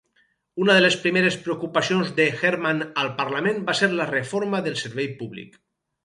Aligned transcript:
Una 0.63 0.75
de 0.75 0.81
les 0.83 0.95
primeres 1.01 1.35
preocupacions 1.47 2.07
de 2.19 2.25
Herdman 2.47 2.81
al 3.01 3.11
Parlament 3.19 3.59
va 3.67 3.75
ser 3.81 3.89
la 3.99 4.07
reforma 4.13 4.63
del 4.69 4.79
servei 4.85 5.11
públic. 5.21 5.61